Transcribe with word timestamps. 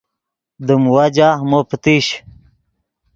دیم 0.67 0.83
وجہ 0.95 1.29
مو 1.49 1.59
پتیش 1.69 2.07